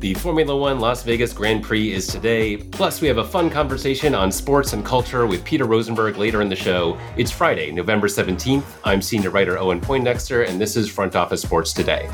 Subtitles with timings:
[0.00, 2.56] The Formula One Las Vegas Grand Prix is today.
[2.56, 6.48] Plus, we have a fun conversation on sports and culture with Peter Rosenberg later in
[6.48, 6.98] the show.
[7.18, 8.64] It's Friday, November 17th.
[8.82, 12.08] I'm senior writer Owen Poindexter, and this is Front Office Sports Today.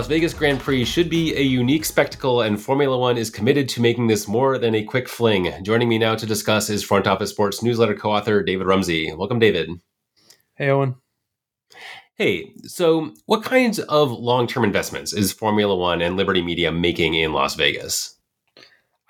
[0.00, 3.82] Las Vegas Grand Prix should be a unique spectacle, and Formula One is committed to
[3.82, 5.52] making this more than a quick fling.
[5.62, 9.12] Joining me now to discuss is Front Office Sports newsletter co author David Rumsey.
[9.12, 9.68] Welcome, David.
[10.54, 10.94] Hey, Owen.
[12.14, 17.12] Hey, so what kinds of long term investments is Formula One and Liberty Media making
[17.12, 18.16] in Las Vegas?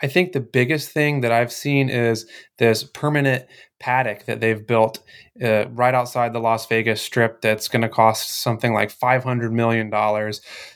[0.02, 2.26] I think the biggest thing that I've seen is
[2.58, 3.46] this permanent
[3.80, 5.00] paddock that they've built
[5.42, 9.90] uh, right outside the Las Vegas Strip that's going to cost something like $500 million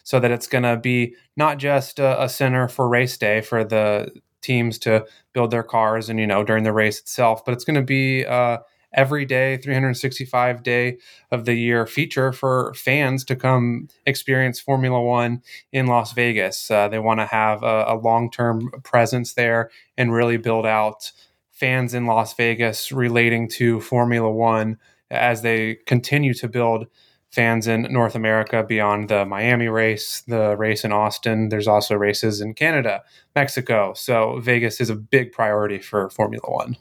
[0.02, 3.62] so that it's going to be not just a, a, center for race day for
[3.62, 4.10] the
[4.40, 7.76] teams to build their cars and, you know, during the race itself, but it's going
[7.76, 8.58] to be uh,
[8.94, 10.98] every day, 365 day
[11.30, 16.70] of the year feature for fans to come experience Formula One in Las Vegas.
[16.70, 21.12] Uh, they want to have a, a long term presence there and really build out
[21.54, 24.78] fans in Las Vegas relating to Formula One
[25.10, 26.86] as they continue to build
[27.30, 31.48] fans in North America beyond the Miami race, the race in Austin.
[31.48, 33.02] There's also races in Canada,
[33.34, 33.92] Mexico.
[33.94, 36.76] So Vegas is a big priority for Formula One.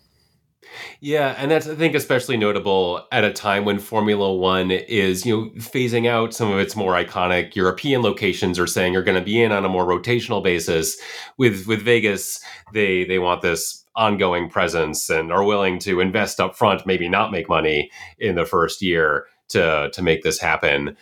[1.01, 5.35] Yeah, and that's I think especially notable at a time when Formula One is you
[5.35, 9.23] know phasing out some of its more iconic European locations or saying you're going to
[9.23, 10.97] be in on a more rotational basis.
[11.37, 16.55] With with Vegas, they they want this ongoing presence and are willing to invest up
[16.55, 20.97] front, maybe not make money in the first year to to make this happen.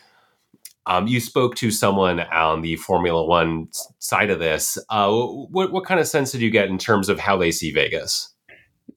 [0.87, 3.67] Um, you spoke to someone on the Formula One
[3.99, 4.77] side of this.
[4.89, 7.71] Uh, what what kind of sense did you get in terms of how they see
[7.71, 8.33] Vegas?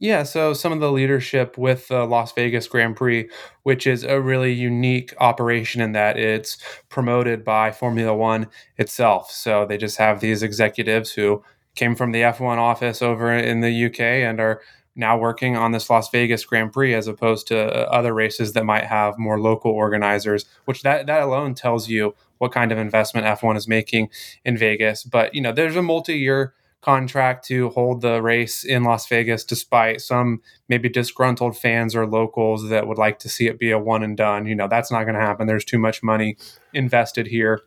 [0.00, 3.28] Yeah, so some of the leadership with the Las Vegas Grand Prix,
[3.62, 6.58] which is a really unique operation in that it's
[6.88, 9.30] promoted by Formula One itself.
[9.30, 13.86] So they just have these executives who came from the F1 office over in the
[13.86, 14.60] UK and are
[14.96, 18.64] now working on this Las Vegas Grand Prix as opposed to uh, other races that
[18.64, 23.26] might have more local organizers, which that, that alone tells you what kind of investment
[23.26, 24.08] F1 is making
[24.44, 25.02] in Vegas.
[25.02, 29.42] But, you know, there's a multi year contract to hold the race in Las Vegas,
[29.42, 33.78] despite some maybe disgruntled fans or locals that would like to see it be a
[33.78, 34.46] one and done.
[34.46, 35.46] You know, that's not going to happen.
[35.46, 36.36] There's too much money
[36.72, 37.62] invested here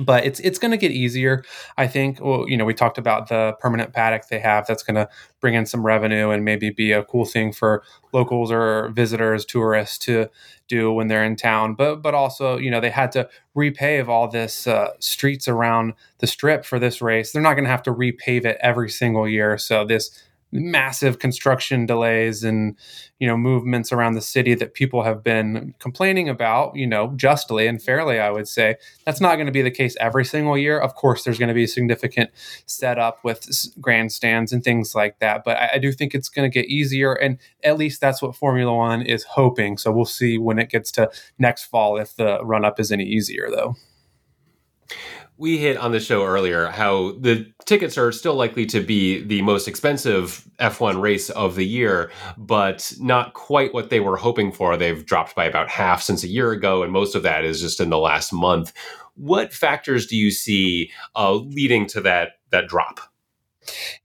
[0.00, 1.44] but it's it's going to get easier
[1.78, 2.20] i think.
[2.20, 5.08] Well you know we talked about the permanent paddock they have that's going to
[5.40, 7.82] bring in some revenue and maybe be a cool thing for
[8.12, 10.28] locals or visitors tourists to
[10.68, 11.74] do when they're in town.
[11.74, 16.26] But but also you know they had to repave all this uh, streets around the
[16.26, 17.32] strip for this race.
[17.32, 19.58] They're not going to have to repave it every single year.
[19.58, 20.23] So this
[20.54, 22.76] massive construction delays and
[23.18, 27.66] you know movements around the city that people have been complaining about you know justly
[27.66, 28.76] and fairly i would say.
[29.04, 30.78] That's not going to be the case every single year.
[30.78, 32.30] Of course there's going to be significant
[32.66, 33.48] setup with
[33.80, 37.12] grandstands and things like that but i, I do think it's going to get easier
[37.12, 40.90] and at least that's what formula one is hoping so we'll see when it gets
[40.92, 43.76] to next fall if the run up is any easier though
[45.36, 49.42] we hit on the show earlier how the tickets are still likely to be the
[49.42, 54.76] most expensive F1 race of the year, but not quite what they were hoping for.
[54.76, 57.80] They've dropped by about half since a year ago, and most of that is just
[57.80, 58.72] in the last month.
[59.16, 63.00] What factors do you see uh, leading to that that drop?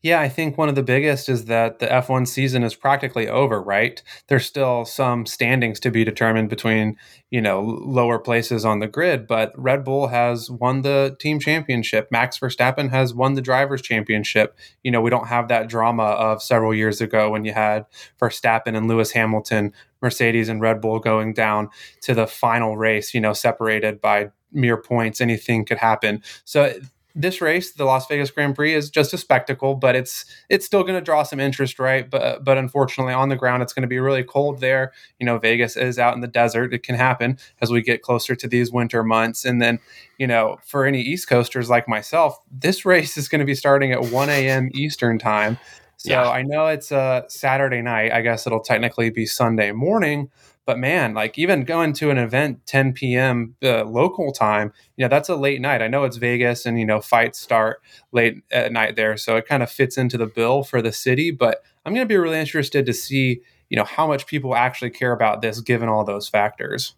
[0.02, 3.62] Yeah, I think one of the biggest is that the F1 season is practically over,
[3.62, 4.02] right?
[4.28, 6.98] There's still some standings to be determined between,
[7.30, 12.10] you know, lower places on the grid, but Red Bull has won the team championship.
[12.12, 14.58] Max Verstappen has won the drivers championship.
[14.84, 17.86] You know, we don't have that drama of several years ago when you had
[18.20, 21.70] Verstappen and Lewis Hamilton, Mercedes and Red Bull going down
[22.02, 25.22] to the final race, you know, separated by mere points.
[25.22, 26.24] Anything could happen.
[26.46, 26.74] So
[27.20, 30.84] this race, the Las Vegas Grand Prix, is just a spectacle, but it's it's still
[30.84, 32.10] going to draw some interest, right?
[32.10, 34.94] But but unfortunately, on the ground, it's going to be really cold there.
[35.20, 36.74] You know, Vegas is out in the desert.
[36.74, 39.80] It can happen as we get closer to these winter months, and then
[40.18, 43.92] you know, for any East Coasters like myself, this race is going to be starting
[43.92, 44.70] at 1 a.m.
[44.74, 45.58] Eastern time.
[45.98, 46.30] So yeah.
[46.30, 48.14] I know it's a Saturday night.
[48.14, 50.32] I guess it'll technically be Sunday morning,
[50.70, 53.56] but man, like even going to an event 10 p.m.
[53.64, 55.82] Uh, local time, you know, that's a late night.
[55.82, 57.82] I know it's Vegas and, you know, fights start
[58.12, 59.18] late at night there.
[59.18, 61.32] So it kind of fits into the bill for the city.
[61.32, 64.92] But I'm going to be really interested to see, you know, how much people actually
[64.92, 66.94] care about this given all those factors.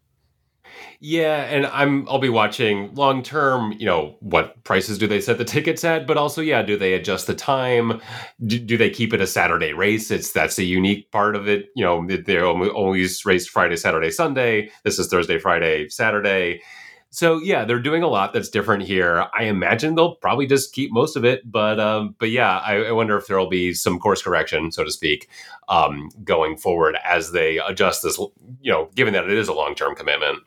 [1.00, 3.74] Yeah, and I'm I'll be watching long term.
[3.74, 6.06] You know, what prices do they set the tickets at?
[6.06, 8.02] But also, yeah, do they adjust the time?
[8.46, 10.12] Do, do they keep it a Saturday race?
[10.12, 11.70] It's that's a unique part of it.
[11.76, 14.70] You know, they always race Friday, Saturday, Sunday.
[14.84, 16.62] This is Thursday, Friday, Saturday.
[17.14, 19.26] So yeah, they're doing a lot that's different here.
[19.38, 22.92] I imagine they'll probably just keep most of it, but um, but yeah, I, I
[22.94, 25.28] wonder if there will be some course correction, so to speak,
[25.68, 28.18] um, going forward as they adjust this.
[28.62, 30.40] You know, given that it is a long term commitment.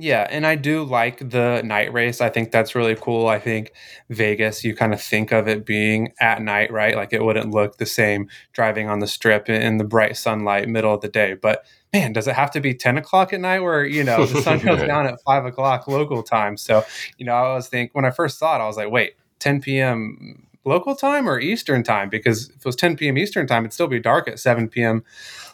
[0.00, 2.20] Yeah, and I do like the night race.
[2.20, 3.26] I think that's really cool.
[3.26, 3.72] I think
[4.08, 6.94] Vegas, you kind of think of it being at night, right?
[6.94, 10.94] Like it wouldn't look the same driving on the strip in the bright sunlight, middle
[10.94, 11.34] of the day.
[11.34, 14.40] But man, does it have to be 10 o'clock at night where, you know, the
[14.42, 16.56] sun goes down at five o'clock local time?
[16.56, 16.84] So,
[17.16, 19.60] you know, I always think when I first saw it, I was like, wait, 10
[19.62, 20.46] p.m.
[20.68, 22.08] local time or Eastern time?
[22.08, 23.18] Because if it was 10 p.m.
[23.18, 25.04] Eastern time, it'd still be dark at 7 p.m.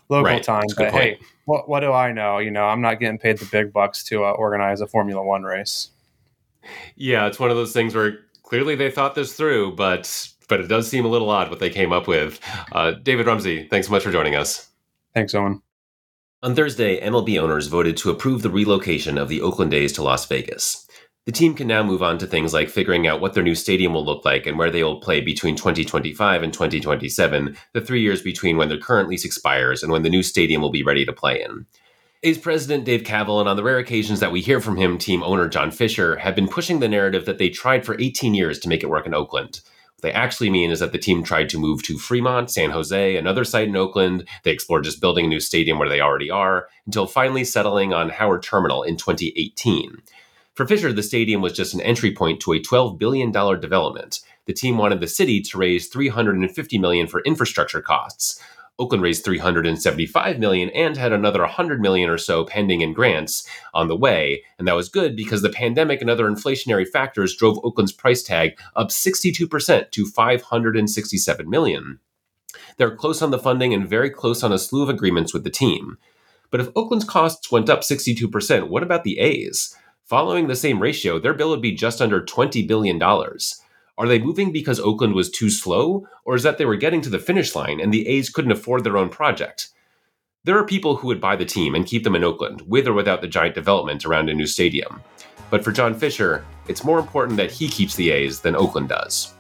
[0.09, 0.43] local right.
[0.43, 0.67] time.
[0.77, 2.39] But hey, what what do I know?
[2.39, 5.43] You know, I'm not getting paid the big bucks to uh, organize a Formula One
[5.43, 5.91] race.
[6.97, 10.69] Yeah, it's one of those things where clearly they thought this through, but but it
[10.69, 12.41] does seem a little odd what they came up with.
[12.73, 14.69] Uh, David Rumsey, thanks so much for joining us.
[15.15, 15.63] Thanks, Owen.
[16.43, 20.27] On Thursday, MLB owners voted to approve the relocation of the Oakland A's to Las
[20.27, 20.84] Vegas.
[21.27, 23.95] The team can now move on to things like figuring out what their new stadium
[23.95, 28.21] will look like and where they will play between 2025 and 2027, the three years
[28.21, 31.15] between when their current lease expires and when the new stadium will be ready to
[31.15, 31.65] play in.
[32.25, 35.23] A's president Dave Kaval, and on the rare occasions that we hear from him, team
[35.23, 38.69] owner John Fisher, have been pushing the narrative that they tried for 18 years to
[38.69, 39.61] make it work in Oakland.
[39.97, 43.17] What they actually mean is that the team tried to move to Fremont, San Jose,
[43.17, 44.29] another site in Oakland.
[44.43, 48.11] They explored just building a new stadium where they already are, until finally settling on
[48.11, 50.03] Howard Terminal in 2018.
[50.55, 54.21] For Fisher, the stadium was just an entry point to a $12 billion development.
[54.47, 58.41] The team wanted the city to raise 350 million for infrastructure costs.
[58.79, 63.89] Oakland raised 375 million and had another 100 million or so pending in grants on
[63.89, 67.93] the way, and that was good because the pandemic and other inflationary factors drove Oakland's
[67.93, 71.99] price tag up 62% to 567 million.
[72.77, 75.51] They're close on the funding and very close on a slew of agreements with the
[75.51, 75.99] team.
[76.51, 79.77] But if Oakland's costs went up 62%, what about the A's?
[80.05, 83.03] Following the same ratio, their bill would be just under $20 billion.
[83.03, 87.09] Are they moving because Oakland was too slow, or is that they were getting to
[87.09, 89.71] the finish line and the A's couldn't afford their own project?
[90.45, 92.93] There are people who would buy the team and keep them in Oakland, with or
[92.93, 95.01] without the giant development around a new stadium.
[95.49, 99.34] But for John Fisher, it's more important that he keeps the A's than Oakland does.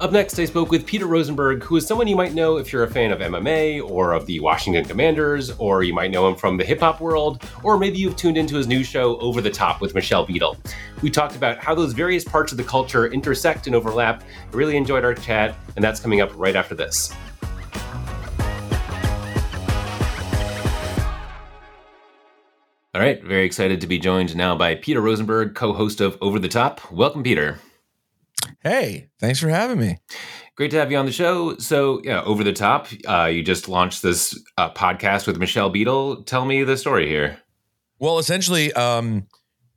[0.00, 2.82] Up next, I spoke with Peter Rosenberg, who is someone you might know if you're
[2.82, 6.56] a fan of MMA or of the Washington Commanders, or you might know him from
[6.56, 9.80] the hip hop world, or maybe you've tuned into his new show, Over the Top,
[9.80, 10.56] with Michelle Beadle.
[11.00, 14.24] We talked about how those various parts of the culture intersect and overlap.
[14.52, 17.14] I really enjoyed our chat, and that's coming up right after this.
[22.94, 26.40] All right, very excited to be joined now by Peter Rosenberg, co host of Over
[26.40, 26.90] the Top.
[26.90, 27.60] Welcome, Peter.
[28.64, 29.98] Hey, thanks for having me.
[30.56, 31.58] Great to have you on the show.
[31.58, 36.22] So, yeah, over the top, uh, you just launched this uh, podcast with Michelle Beadle.
[36.22, 37.38] Tell me the story here.
[37.98, 39.26] Well, essentially, um,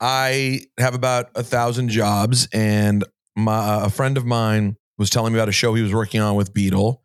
[0.00, 3.04] I have about a thousand jobs, and
[3.36, 6.34] my a friend of mine was telling me about a show he was working on
[6.34, 7.02] with Beadle,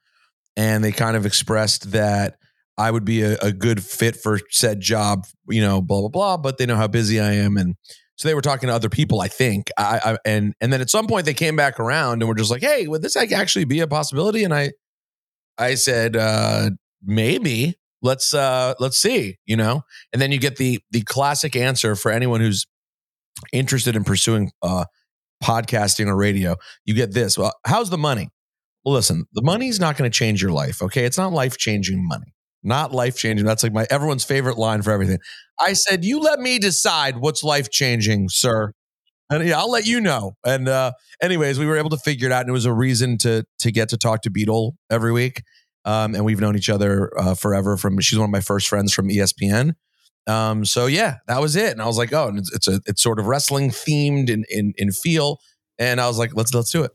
[0.55, 2.37] and they kind of expressed that
[2.77, 5.25] I would be a, a good fit for said job.
[5.49, 6.37] You know, blah blah blah.
[6.37, 7.75] But they know how busy I am, and
[8.23, 9.69] so they were talking to other people, I think.
[9.77, 12.49] I, I, and and then at some point they came back around and were just
[12.49, 14.71] like, "Hey, would this actually be a possibility?" And I
[15.57, 16.69] I said, uh,
[17.03, 17.75] "Maybe.
[18.01, 19.81] Let's uh, let's see." You know.
[20.13, 22.65] And then you get the the classic answer for anyone who's
[23.51, 24.85] interested in pursuing uh,
[25.43, 26.55] podcasting or radio.
[26.85, 27.37] You get this.
[27.37, 28.29] Well, how's the money?
[28.85, 30.81] Well, listen, the money's not going to change your life.
[30.81, 32.32] Okay, it's not life changing money
[32.63, 33.45] not life changing.
[33.45, 35.19] That's like my everyone's favorite line for everything.
[35.59, 38.73] I said, "You let me decide what's life changing, sir."
[39.29, 40.33] And yeah, I'll let you know.
[40.45, 40.91] And uh,
[41.21, 43.71] anyways, we were able to figure it out, and it was a reason to to
[43.71, 45.43] get to talk to Beadle every week.
[45.85, 47.77] Um, and we've known each other uh, forever.
[47.77, 49.73] From she's one of my first friends from ESPN.
[50.27, 51.71] Um, so yeah, that was it.
[51.71, 54.73] And I was like, oh, it's, it's a it's sort of wrestling themed in in
[54.77, 55.39] in feel.
[55.79, 56.91] And I was like, let's let's do it.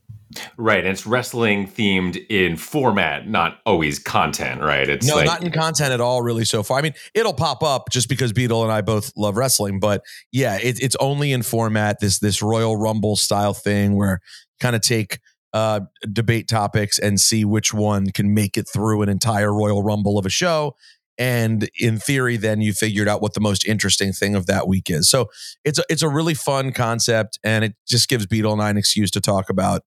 [0.56, 4.60] Right, and it's wrestling themed in format, not always content.
[4.60, 4.88] Right?
[4.88, 6.22] It's no, like- not in content at all.
[6.22, 6.78] Really, so far.
[6.78, 10.56] I mean, it'll pop up just because Beadle and I both love wrestling, but yeah,
[10.56, 12.00] it, it's only in format.
[12.00, 14.20] This this Royal Rumble style thing where
[14.60, 15.20] kind of take
[15.54, 15.80] uh,
[16.12, 20.26] debate topics and see which one can make it through an entire Royal Rumble of
[20.26, 20.74] a show.
[21.16, 24.88] And in theory, then you figured out what the most interesting thing of that week
[24.88, 25.10] is.
[25.10, 25.26] So
[25.64, 28.76] it's a, it's a really fun concept, and it just gives Beadle and I an
[28.76, 29.82] excuse to talk about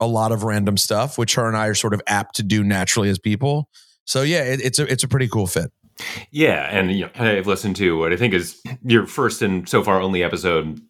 [0.00, 2.64] a lot of random stuff, which her and I are sort of apt to do
[2.64, 3.68] naturally as people.
[4.04, 5.70] So yeah, it, it's a it's a pretty cool fit.
[6.30, 9.82] Yeah, and you know, I've listened to what I think is your first and so
[9.82, 10.80] far only episode.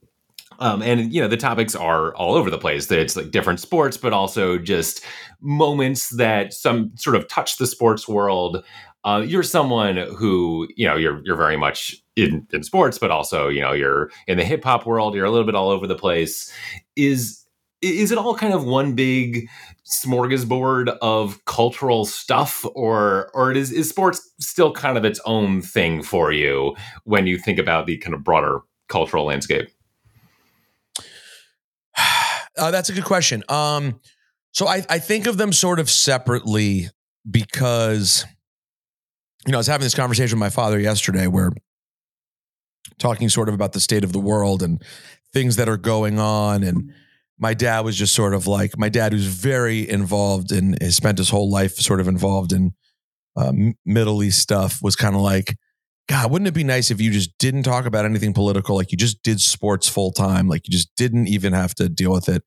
[0.58, 2.90] Um, and you know the topics are all over the place.
[2.90, 5.04] It's like different sports, but also just
[5.40, 8.64] moments that some sort of touch the sports world.
[9.02, 13.48] Uh, you're someone who you know you're you're very much in, in sports, but also
[13.48, 15.14] you know you're in the hip hop world.
[15.14, 16.52] You're a little bit all over the place.
[16.94, 17.39] Is
[17.82, 19.48] is it all kind of one big
[19.86, 26.02] smorgasbord of cultural stuff or or is, is sports still kind of its own thing
[26.02, 29.68] for you when you think about the kind of broader cultural landscape?
[32.58, 33.42] Uh, that's a good question.
[33.48, 34.00] Um
[34.52, 36.90] so I, I think of them sort of separately
[37.30, 38.26] because
[39.46, 41.52] you know i was having this conversation with my father yesterday where
[42.98, 44.82] talking sort of about the state of the world and
[45.32, 46.92] things that are going on and
[47.40, 51.18] my dad was just sort of like my dad who's very involved and has spent
[51.18, 52.74] his whole life sort of involved in
[53.36, 53.52] uh,
[53.84, 55.56] middle east stuff was kind of like
[56.08, 58.76] god wouldn't it be nice if you just didn't talk about anything political?
[58.76, 60.48] Like you just did sports full time.
[60.48, 62.44] Like you just didn't even have to deal with it.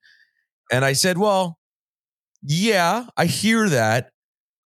[0.72, 1.58] And i said well
[2.42, 4.12] yeah i hear that.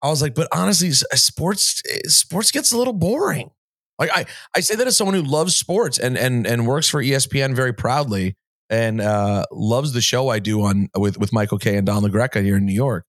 [0.03, 3.51] I was like but honestly sports sports gets a little boring.
[3.99, 7.03] Like i i say that as someone who loves sports and and and works for
[7.03, 8.37] espn very proudly
[8.69, 12.43] and uh, loves the show I do on with with Michael Kay and Don LaGreca
[12.43, 13.05] here in New York.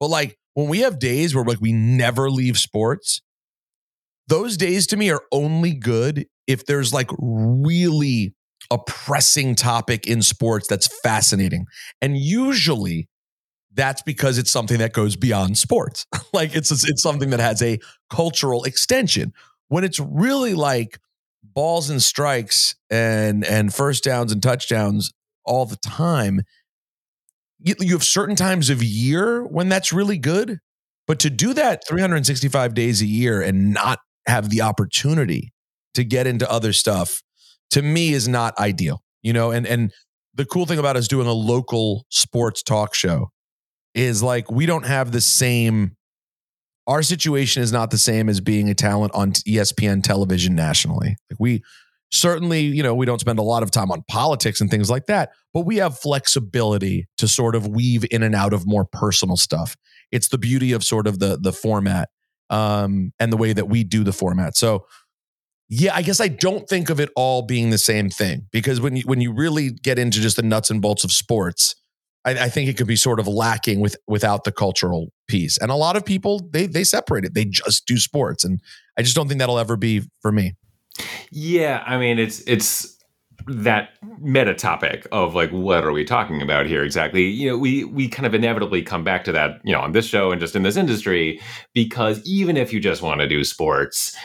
[0.00, 3.22] But like when we have days where like we never leave sports,
[4.28, 8.34] those days to me are only good if there's like really
[8.70, 11.66] a pressing topic in sports that's fascinating.
[12.00, 13.08] And usually
[13.74, 16.06] that's because it's something that goes beyond sports.
[16.32, 17.78] like it's it's something that has a
[18.10, 19.32] cultural extension.
[19.68, 20.98] When it's really like
[21.54, 25.12] balls and strikes and and first downs and touchdowns
[25.44, 26.42] all the time.
[27.58, 30.58] You, you have certain times of year when that's really good,
[31.06, 35.52] but to do that 365 days a year and not have the opportunity
[35.94, 37.22] to get into other stuff
[37.70, 39.02] to me is not ideal.
[39.22, 39.92] You know, and and
[40.34, 43.30] the cool thing about us doing a local sports talk show
[43.94, 45.96] is like we don't have the same
[46.86, 51.16] our situation is not the same as being a talent on ESPN television nationally.
[51.30, 51.62] Like we
[52.12, 55.06] certainly, you know, we don't spend a lot of time on politics and things like
[55.06, 59.36] that, but we have flexibility to sort of weave in and out of more personal
[59.36, 59.76] stuff.
[60.12, 62.10] It's the beauty of sort of the the format
[62.50, 64.56] um, and the way that we do the format.
[64.56, 64.86] So,
[65.68, 68.96] yeah, I guess I don't think of it all being the same thing because when
[68.96, 71.74] you when you really get into just the nuts and bolts of sports,
[72.24, 75.58] I, I, think it could be sort of lacking with without the cultural piece.
[75.58, 77.34] And a lot of people they they separate it.
[77.34, 78.60] They just do sports, and
[78.98, 80.54] I just don't think that'll ever be for me.
[81.30, 82.94] Yeah, I mean it's it's
[83.46, 83.90] that
[84.20, 88.08] meta topic of like what are we talking about here exactly you know we we
[88.08, 90.62] kind of inevitably come back to that you know on this show and just in
[90.62, 91.38] this industry
[91.74, 94.16] because even if you just want to do sports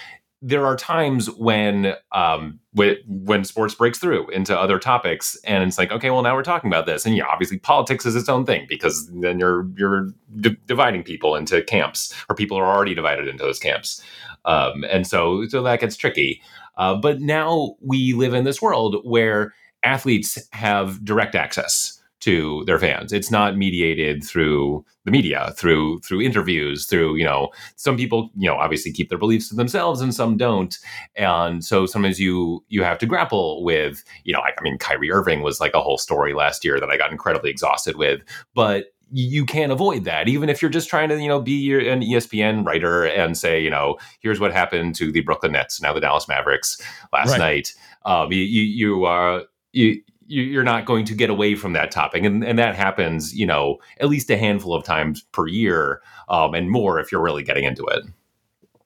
[0.42, 5.92] there are times when um when sports breaks through into other topics and it's like
[5.92, 7.06] okay well now we're talking about this.
[7.06, 10.08] And yeah obviously politics is its own thing because then you're you're
[10.40, 14.02] d- dividing people into camps or people are already divided into those camps.
[14.46, 16.42] Um and so so that gets tricky.
[16.78, 19.54] Uh, but now we live in this world where
[19.84, 23.14] athletes have direct access to their fans.
[23.14, 28.48] It's not mediated through the media, through through interviews, through you know some people you
[28.48, 30.78] know obviously keep their beliefs to themselves and some don't,
[31.16, 35.12] and so sometimes you you have to grapple with you know I, I mean Kyrie
[35.12, 38.22] Irving was like a whole story last year that I got incredibly exhausted with,
[38.54, 42.02] but you can't avoid that even if you're just trying to you know be an
[42.02, 46.00] espn writer and say you know here's what happened to the brooklyn nets now the
[46.00, 46.80] dallas mavericks
[47.12, 47.40] last right.
[47.40, 47.74] night
[48.06, 50.00] um, you, you, you are you
[50.30, 52.24] you're not going to get away from that topic.
[52.24, 56.54] And, and that happens you know at least a handful of times per year um,
[56.54, 58.04] and more if you're really getting into it.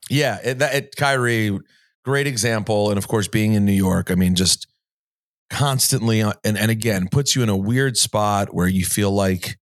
[0.09, 1.59] Yeah it, that, it, kyrie
[2.03, 2.89] great example.
[2.89, 4.67] And of course being in new york i mean just
[5.49, 9.57] constantly and, and again puts you in a weird spot where you feel like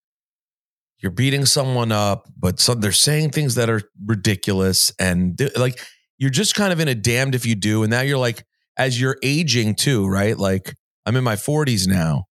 [0.99, 5.81] you're beating someone up but some, they're saying things that are ridiculous and like
[6.21, 7.81] you're just kind of in a damned if you do.
[7.81, 8.45] And now you're like
[8.77, 10.37] as you're aging too right?
[10.37, 12.25] Like I'm in my 40s now.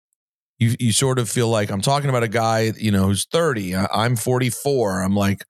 [0.58, 3.74] You you sort of feel like I'm talking about a guy, you know, who's 30.
[3.76, 5.02] I'm 44.
[5.02, 5.44] I'm like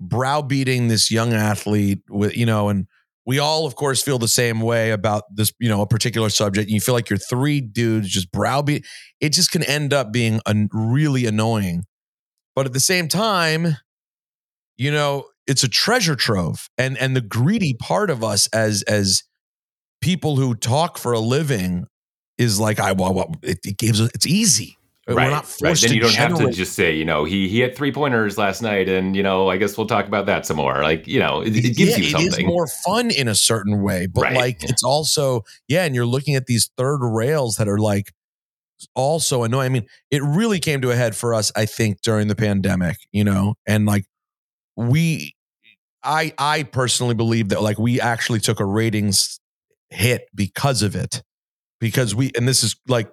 [0.00, 2.86] browbeating this young athlete with, you know, and
[3.26, 6.70] we all, of course, feel the same way about this, you know, a particular subject.
[6.70, 8.86] You feel like you're three dudes just browbeat.
[9.20, 10.40] It just can end up being
[10.72, 11.84] really annoying.
[12.56, 13.76] But at the same time,
[14.78, 19.24] you know, it's a treasure trove, and and the greedy part of us as as
[20.00, 21.84] people who talk for a living
[22.38, 24.76] is like I well, well it, it gives it's easy.
[25.06, 25.80] We're right, not forced right.
[25.80, 28.36] Then to you don't have to just say, you know, he he hit three pointers
[28.36, 30.82] last night, and you know, I guess we'll talk about that some more.
[30.82, 32.46] Like, you know, it, it gives yeah, you It is something.
[32.46, 34.36] more fun in a certain way, but Right.
[34.36, 38.12] like it's also yeah, and you're looking at these third rails that are like
[38.94, 39.66] also annoying.
[39.66, 42.96] I mean, it really came to a head for us, I think, during the pandemic,
[43.10, 44.04] you know, and like
[44.76, 45.34] we,
[46.02, 49.40] I, I personally believe that like we actually took a ratings
[49.90, 51.22] hit because of it,
[51.80, 53.10] because we, and this is like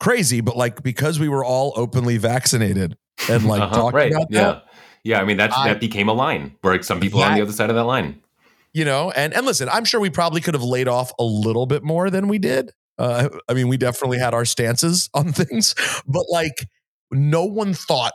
[0.00, 2.96] crazy, but like because we were all openly vaccinated
[3.30, 4.12] and like Uh-huh, talking right.
[4.12, 4.42] about yeah.
[4.42, 4.64] that.
[5.04, 7.52] Yeah, I mean that I- that became a line where some people on the other
[7.52, 8.20] side of that line.
[8.74, 11.64] you know and and listen i'm sure we probably could have laid off a little
[11.64, 15.74] bit more than we did uh, i mean we definitely had our stances on things
[16.06, 16.66] but like
[17.10, 18.12] no one thought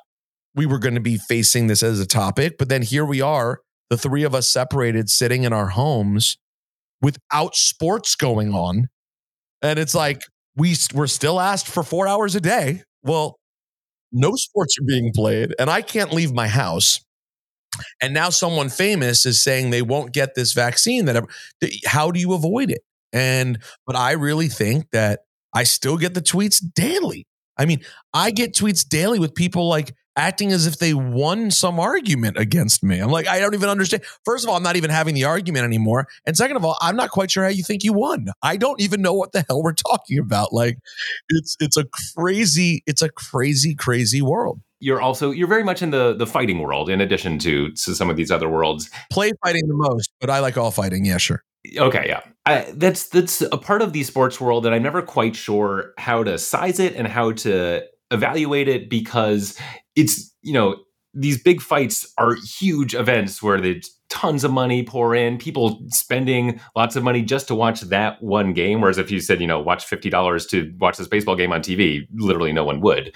[0.53, 3.61] we were going to be facing this as a topic but then here we are
[3.89, 6.37] the three of us separated sitting in our homes
[7.01, 8.87] without sports going on
[9.61, 10.23] and it's like
[10.55, 12.83] we we're still asked for four hours a day.
[13.03, 13.37] Well
[14.11, 16.99] no sports are being played and i can't leave my house.
[18.01, 21.23] And now someone famous is saying they won't get this vaccine that
[21.85, 22.81] how do you avoid it?
[23.13, 25.21] And but i really think that
[25.53, 27.27] i still get the tweets daily.
[27.57, 27.81] I mean
[28.13, 32.83] i get tweets daily with people like acting as if they won some argument against
[32.83, 32.99] me.
[32.99, 34.03] I'm like i don't even understand.
[34.25, 36.07] First of all i'm not even having the argument anymore.
[36.25, 38.27] And second of all i'm not quite sure how you think you won.
[38.41, 40.53] I don't even know what the hell we're talking about.
[40.53, 40.77] Like
[41.29, 44.59] it's it's a crazy it's a crazy crazy world.
[44.79, 48.09] You're also you're very much in the the fighting world in addition to to some
[48.09, 48.89] of these other worlds.
[49.11, 51.05] play fighting the most but i like all fighting.
[51.05, 51.43] Yeah sure.
[51.77, 52.21] Okay, yeah.
[52.45, 56.23] I, that's that's a part of the sports world that I'm never quite sure how
[56.23, 59.57] to size it and how to evaluate it because
[59.95, 60.77] it's you know
[61.13, 66.59] these big fights are huge events where there's tons of money pour in, people spending
[66.75, 68.81] lots of money just to watch that one game.
[68.81, 71.61] Whereas if you said you know watch fifty dollars to watch this baseball game on
[71.61, 73.15] TV, literally no one would.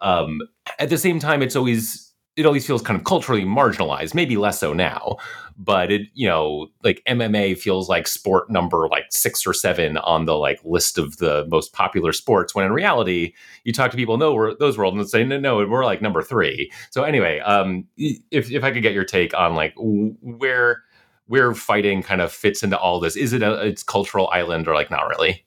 [0.00, 0.40] Um,
[0.78, 2.05] at the same time, it's always
[2.36, 4.14] it always feels kind of culturally marginalized.
[4.14, 5.16] Maybe less so now,
[5.58, 10.26] but it you know like MMA feels like sport number like six or seven on
[10.26, 12.54] the like list of the most popular sports.
[12.54, 13.32] When in reality,
[13.64, 14.20] you talk to people in
[14.58, 16.70] those world and say no, no, we're like number three.
[16.90, 20.82] So anyway, um, if if I could get your take on like where
[21.28, 24.74] where fighting kind of fits into all this, is it a it's cultural island or
[24.74, 25.44] like not really?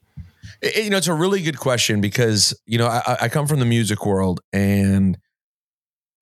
[0.60, 3.60] It- you know, it's a really good question because you know I, I come from
[3.60, 5.16] the music world, and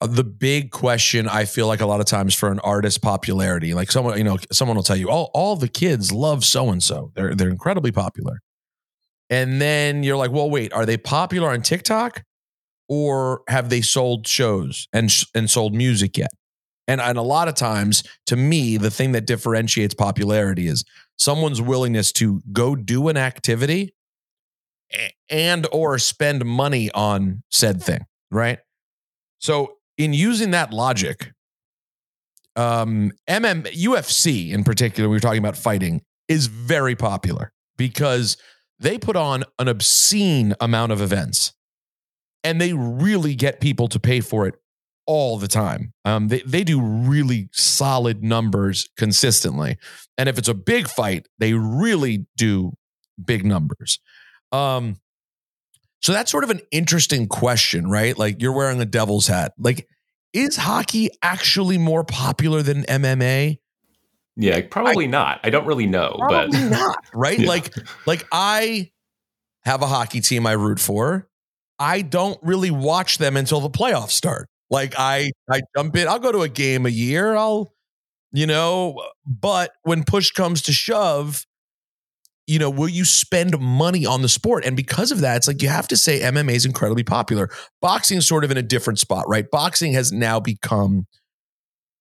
[0.01, 3.75] Uh, the big question I feel like a lot of times for an artist popularity,
[3.75, 6.83] like someone you know, someone will tell you, all all the kids love so and
[6.83, 8.41] so, they're they're incredibly popular,
[9.31, 12.23] and then you're like, well, wait, are they popular on TikTok,
[12.89, 16.31] or have they sold shows and and sold music yet?
[16.89, 20.85] And and a lot of times, to me, the thing that differentiates popularity is
[21.19, 23.95] someone's willingness to go do an activity
[25.31, 28.59] and or spend money on said thing, right?
[29.41, 31.33] So in using that logic,
[32.57, 38.37] um, MM UFC in particular, we were talking about fighting, is very popular because
[38.79, 41.53] they put on an obscene amount of events,
[42.45, 44.55] and they really get people to pay for it
[45.07, 45.93] all the time.
[46.05, 49.77] Um, they they do really solid numbers consistently,
[50.17, 52.73] and if it's a big fight, they really do
[53.23, 53.99] big numbers.
[54.53, 54.97] Um,
[56.09, 58.17] so that's sort of an interesting question, right?
[58.17, 59.53] Like you're wearing a devil's hat.
[59.59, 59.87] Like,
[60.33, 63.59] is hockey actually more popular than MMA?
[64.35, 65.39] Yeah, probably not.
[65.45, 67.39] I don't really know, but not, right?
[67.41, 67.49] Yeah.
[67.49, 67.75] Like,
[68.07, 68.91] like I
[69.67, 71.29] have a hockey team I root for.
[71.79, 74.49] I don't really watch them until the playoffs start.
[74.71, 76.09] Like I, I jump in.
[76.09, 77.37] I'll go to a game a year.
[77.37, 77.75] I'll,
[78.33, 81.45] you know, but when push comes to shove,
[82.49, 84.65] you know, will you spend money on the sport?
[84.65, 87.51] And because of that, it's like you have to say MMA is incredibly popular.
[87.83, 89.49] Boxing is sort of in a different spot, right?
[89.51, 91.07] Boxing has now become,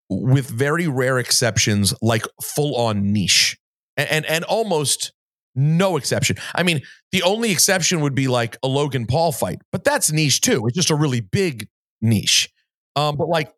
[0.08, 3.58] with very rare exceptions, like full on niche
[3.96, 5.12] and, and and almost
[5.56, 6.36] no exception.
[6.54, 10.42] I mean, the only exception would be like a Logan Paul fight, but that's niche
[10.42, 10.64] too.
[10.66, 11.66] It's just a really big
[12.00, 12.48] niche.
[12.94, 13.52] Um, but like,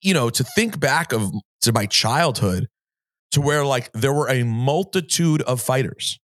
[0.00, 1.30] you know, to think back of
[1.62, 2.68] to my childhood,
[3.32, 6.18] to where like there were a multitude of fighters,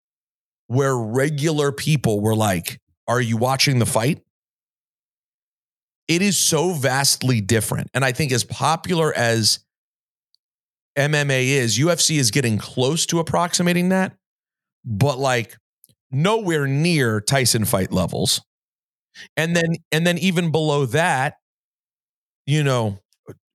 [0.68, 4.22] where regular people were like, "Are you watching the fight?"
[6.08, 9.60] It is so vastly different, and I think as popular as
[10.98, 14.16] MMA is, UFC is getting close to approximating that,
[14.86, 15.58] but like
[16.12, 18.42] nowhere near Tyson fight levels.
[19.38, 21.36] And then and then even below that,
[22.46, 23.00] you know,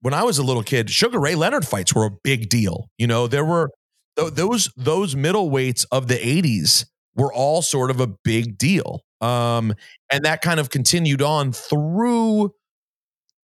[0.07, 2.89] when I was a little kid, Sugar Ray Leonard fights were a big deal.
[2.97, 3.73] You know, there were
[4.17, 9.01] th- those those middleweights of the 80s were all sort of a big deal.
[9.21, 9.75] Um,
[10.09, 12.53] and that kind of continued on through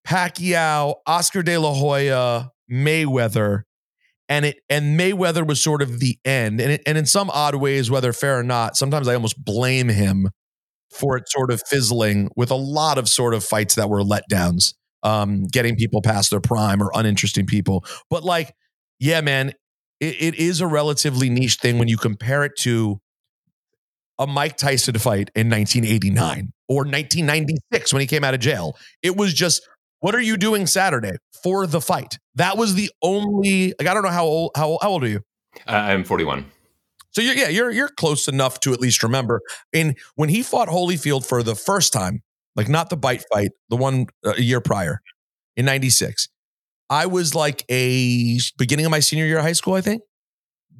[0.07, 3.63] Pacquiao, Oscar De La Hoya, Mayweather,
[4.29, 6.61] and it and Mayweather was sort of the end.
[6.61, 9.89] And it, and in some odd ways, whether fair or not, sometimes I almost blame
[9.89, 10.29] him
[10.91, 14.75] for it sort of fizzling with a lot of sort of fights that were letdowns,
[15.03, 17.85] um, getting people past their prime or uninteresting people.
[18.09, 18.53] But like,
[18.99, 19.53] yeah, man,
[19.99, 22.99] it, it is a relatively niche thing when you compare it to
[24.19, 28.77] a Mike Tyson fight in 1989 or 1996 when he came out of jail.
[29.01, 29.67] It was just,
[29.99, 32.19] what are you doing Saturday for the fight?
[32.35, 33.73] That was the only.
[33.79, 34.51] Like, I don't know how old.
[34.55, 35.21] How, how old are you?
[35.67, 36.45] Uh, I'm 41.
[37.11, 39.41] So you're, yeah, you're you're close enough to at least remember.
[39.73, 42.21] And when he fought Holyfield for the first time,
[42.55, 45.01] like not the bite fight, the one uh, a year prior
[45.55, 46.29] in '96,
[46.89, 49.73] I was like a beginning of my senior year of high school.
[49.73, 50.01] I think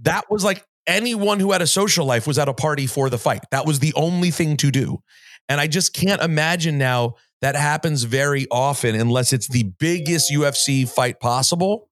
[0.02, 3.18] that was like anyone who had a social life was at a party for the
[3.18, 3.42] fight.
[3.52, 5.02] That was the only thing to do.
[5.48, 10.88] And I just can't imagine now that happens very often unless it's the biggest UFC
[10.88, 11.90] fight possible.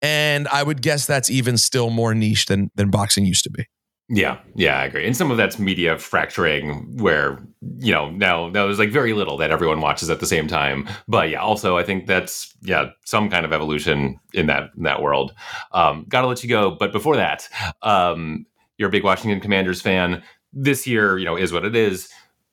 [0.00, 3.66] And I would guess that's even still more niche than than boxing used to be.
[4.10, 5.06] Yeah, yeah, I agree.
[5.06, 7.38] And some of that's media fracturing where,
[7.78, 10.88] you know, now, now there's like very little that everyone watches at the same time.
[11.06, 15.02] But yeah, also I think that's yeah, some kind of evolution in that in that
[15.02, 15.34] world.
[15.72, 16.70] Um, gotta let you go.
[16.70, 17.48] But before that,
[17.82, 18.46] um,
[18.78, 20.22] you're a big Washington Commanders fan.
[20.54, 22.08] This year, you know, is what it is.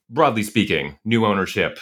[0.09, 1.79] Broadly speaking, new ownership.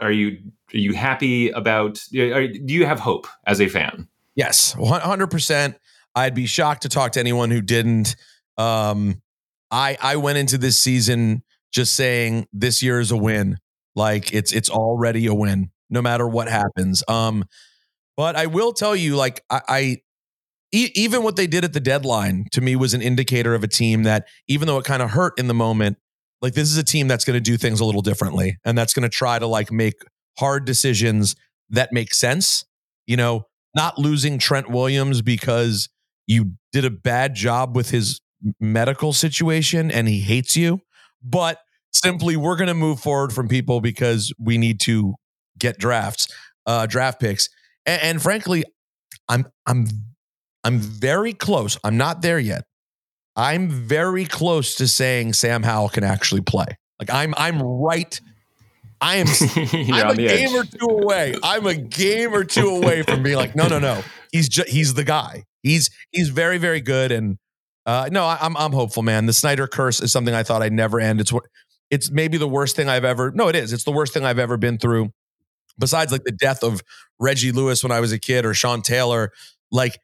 [0.00, 0.38] Are you
[0.72, 4.08] are you happy about are, do you have hope as a fan?
[4.34, 5.74] Yes, 100%.
[6.14, 8.16] I'd be shocked to talk to anyone who didn't.
[8.60, 9.22] Um,
[9.70, 11.42] I I went into this season
[11.72, 13.58] just saying this year is a win.
[13.94, 17.02] Like it's it's already a win, no matter what happens.
[17.08, 17.44] Um,
[18.16, 19.98] but I will tell you, like I,
[20.72, 24.02] even what they did at the deadline to me was an indicator of a team
[24.04, 25.96] that, even though it kind of hurt in the moment,
[26.42, 28.92] like this is a team that's going to do things a little differently, and that's
[28.92, 29.94] going to try to like make
[30.38, 31.34] hard decisions
[31.70, 32.64] that make sense.
[33.06, 35.88] You know, not losing Trent Williams because
[36.26, 38.20] you did a bad job with his
[38.58, 40.80] medical situation and he hates you,
[41.22, 41.58] but
[41.92, 45.14] simply we're going to move forward from people because we need to
[45.58, 46.28] get drafts,
[46.66, 47.48] uh, draft picks.
[47.86, 48.64] And, and frankly,
[49.28, 49.86] I'm I'm
[50.64, 51.78] I'm very close.
[51.84, 52.64] I'm not there yet.
[53.36, 56.66] I'm very close to saying Sam Howell can actually play.
[56.98, 58.20] Like I'm I'm right.
[59.00, 59.26] I am
[59.94, 60.54] I'm a game edge.
[60.54, 61.34] or two away.
[61.42, 64.02] I'm a game or two away from being like, no, no, no.
[64.30, 65.44] He's just he's the guy.
[65.62, 67.12] He's he's very, very good.
[67.12, 67.38] And
[67.90, 69.26] uh, no, I, I'm I'm hopeful, man.
[69.26, 71.20] The Snyder curse is something I thought I'd never end.
[71.20, 71.32] It's
[71.90, 73.32] it's maybe the worst thing I've ever.
[73.32, 73.72] No, it is.
[73.72, 75.12] It's the worst thing I've ever been through.
[75.76, 76.82] Besides, like the death of
[77.18, 79.32] Reggie Lewis when I was a kid, or Sean Taylor.
[79.72, 79.98] Like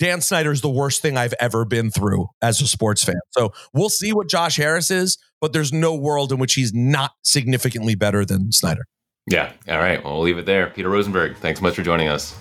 [0.00, 3.20] Dan Snyder is the worst thing I've ever been through as a sports fan.
[3.30, 7.12] So we'll see what Josh Harris is, but there's no world in which he's not
[7.22, 8.84] significantly better than Snyder.
[9.30, 9.52] Yeah.
[9.68, 10.02] All right.
[10.02, 10.68] Well, we'll leave it there.
[10.70, 12.34] Peter Rosenberg, thanks so much for joining us.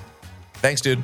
[0.56, 1.04] Thanks, dude.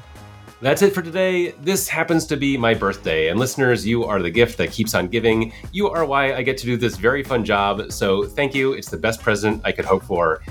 [0.64, 1.52] That's it for today.
[1.60, 5.10] This happens to be my birthday, and listeners, you are the gift that keeps on
[5.10, 5.52] giving.
[5.74, 8.72] You are why I get to do this very fun job, so thank you.
[8.72, 10.42] It's the best present I could hope for.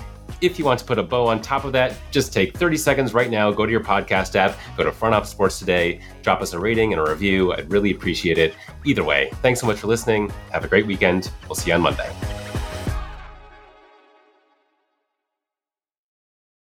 [0.42, 3.14] If you want to put a bow on top of that, just take 30 seconds
[3.14, 6.52] right now, go to your podcast app, go to Front Office Sports Today, drop us
[6.52, 7.54] a rating and a review.
[7.54, 8.54] I'd really appreciate it.
[8.84, 10.30] Either way, thanks so much for listening.
[10.50, 11.32] Have a great weekend.
[11.48, 12.41] We'll see you on Monday.